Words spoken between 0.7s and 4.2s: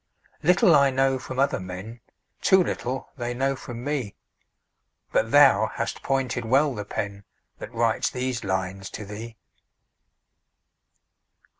I know from other men, Too little they know from me,